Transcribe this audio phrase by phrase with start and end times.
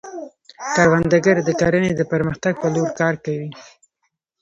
[0.75, 3.49] کروندګر د کرنې د پرمختګ په لور کار کوي